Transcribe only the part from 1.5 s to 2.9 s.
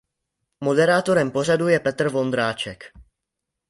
je Petr Vondráček.